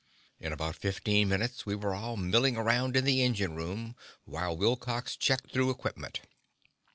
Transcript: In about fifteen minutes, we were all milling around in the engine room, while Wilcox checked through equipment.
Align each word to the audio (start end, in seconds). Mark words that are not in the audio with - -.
In 0.39 0.51
about 0.51 0.75
fifteen 0.77 1.29
minutes, 1.29 1.67
we 1.67 1.75
were 1.75 1.93
all 1.93 2.17
milling 2.17 2.57
around 2.57 2.95
in 2.97 3.05
the 3.05 3.21
engine 3.21 3.53
room, 3.55 3.95
while 4.25 4.57
Wilcox 4.57 5.15
checked 5.15 5.51
through 5.51 5.69
equipment. 5.69 6.21